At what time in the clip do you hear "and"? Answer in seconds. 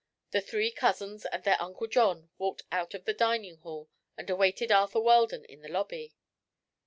1.27-1.43, 4.17-4.27